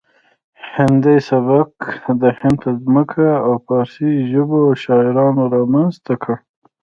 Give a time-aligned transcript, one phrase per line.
[0.73, 1.71] هندي سبک
[2.21, 6.35] د هند په ځمکه د فارسي ژبو شاعرانو رامنځته کړ